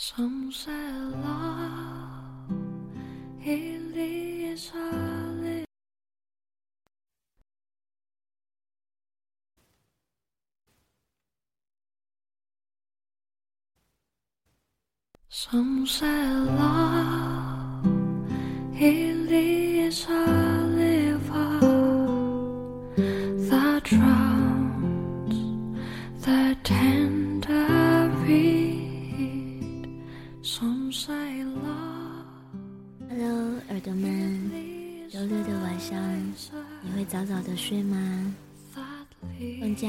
[0.00, 0.70] Some say
[1.24, 2.52] love
[3.44, 4.92] is a
[5.42, 5.64] li-
[15.28, 16.06] Some say
[16.62, 17.84] love
[18.78, 20.26] is a
[20.78, 21.58] liver
[23.50, 25.36] that drowns
[26.24, 28.57] the tender reed.
[33.78, 34.50] 耳朵们，
[35.08, 35.96] 周六的晚上
[36.82, 38.34] 你会早早的睡吗？
[39.60, 39.88] 放假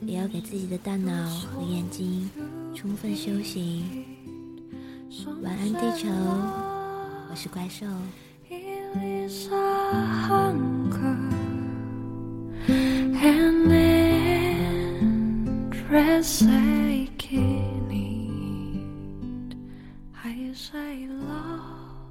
[0.00, 2.30] 也要给自己的大脑和眼睛
[2.74, 3.84] 充分休息。
[5.42, 6.08] 晚安地球，
[7.28, 7.86] 我是怪兽。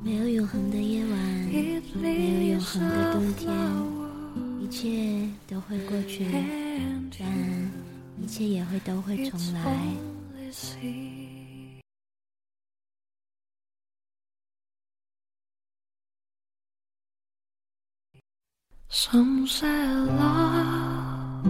[0.01, 1.19] 没有永恒的夜晚，
[2.01, 3.53] 没有永恒的冬天，
[4.61, 6.25] 一切都会过去，
[7.19, 7.29] 但
[8.21, 9.61] 一切也会都会重来。
[18.91, 21.45] Some say love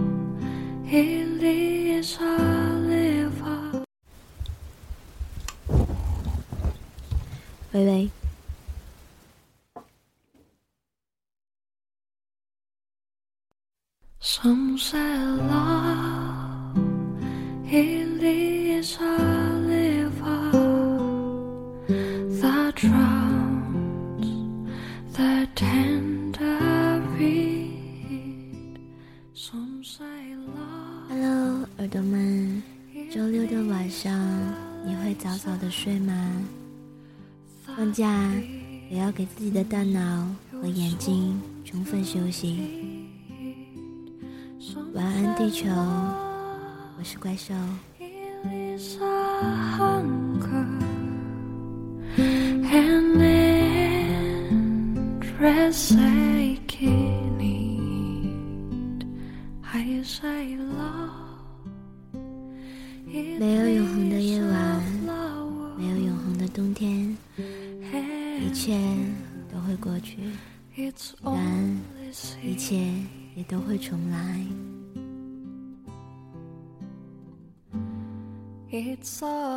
[0.86, 2.36] it is a
[2.88, 3.84] liver.
[7.72, 8.10] 喂喂，
[14.22, 16.76] Some say love
[17.72, 19.16] it is a
[19.66, 20.52] liver
[22.42, 24.26] that drowns
[25.16, 28.78] the tender reed.
[29.32, 30.04] Some say
[30.54, 32.62] love Hello，耳朵们
[32.94, 34.12] ，it 周六的晚上
[34.84, 36.14] 你会早早的睡吗？
[37.64, 38.30] 放假
[38.90, 40.26] 也要给自己的大脑
[40.60, 42.99] 和眼睛充分休息。
[44.92, 45.68] 晚安，地球，
[46.98, 47.54] 我是怪兽。
[63.38, 64.82] 没有永恒的夜晚，
[65.78, 68.76] 没有永恒的冬天，一切
[69.52, 70.16] 都会过去
[70.76, 72.92] ，It's 但 only 一切
[73.36, 74.44] 也都会重来。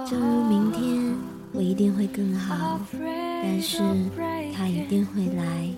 [0.09, 1.15] 正如明天
[1.53, 2.79] 我一定会更好，
[3.43, 3.77] 但是
[4.55, 5.69] 它一定会来。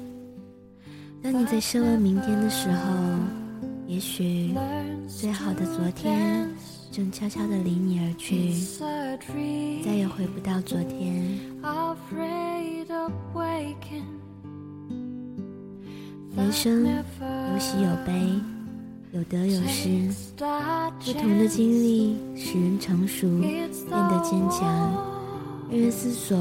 [1.21, 2.93] 当你在奢望明天的时候，
[3.87, 4.55] 也许
[5.05, 6.49] 最好的昨天
[6.93, 8.53] 正悄悄地离你而去.
[9.83, 11.37] 再也回不到昨天。
[16.37, 18.13] 人生有喜有悲，
[19.15, 24.61] 有得有失，不同的经历使人成熟，变得坚强，
[25.71, 26.37] 日月思索，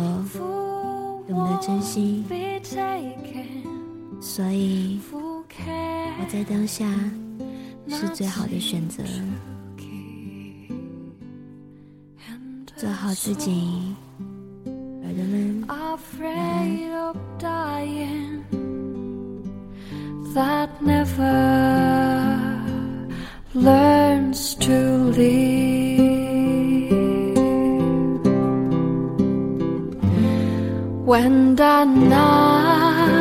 [1.29, 2.25] 懂得珍惜。
[4.21, 5.45] 所以，活
[6.29, 6.85] 在当下
[7.87, 9.05] 是最好的选择。
[12.75, 13.95] 做好自己，
[15.05, 16.85] 耳朵们，晚安。
[20.35, 21.64] That never
[23.55, 24.75] learns to
[25.15, 25.45] live.
[31.07, 33.15] When the night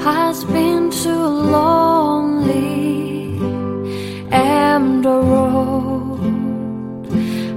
[0.00, 1.26] has been too
[1.56, 2.64] lonely
[4.32, 6.20] and the road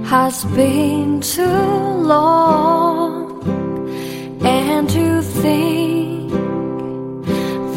[0.04, 1.42] has been too
[2.14, 3.42] long
[4.44, 6.30] and to think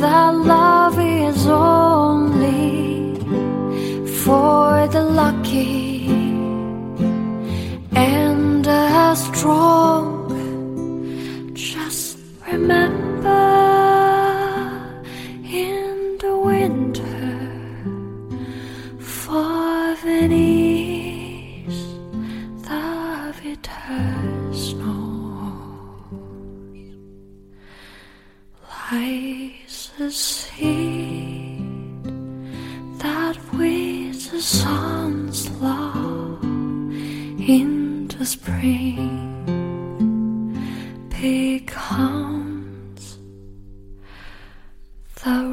[0.02, 0.81] that love
[5.52, 6.08] lucky
[7.96, 10.08] and the strong.
[11.54, 12.18] Just
[12.48, 13.30] remember
[15.44, 17.38] in the winter
[19.00, 21.82] for Venice
[22.68, 25.52] the bitter snow
[28.92, 30.91] lies a seed
[41.22, 43.20] becomes
[45.24, 45.52] the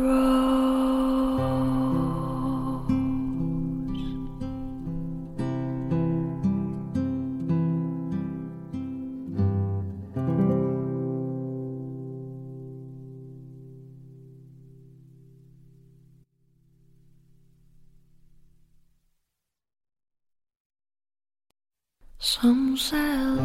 [22.21, 23.29] Some say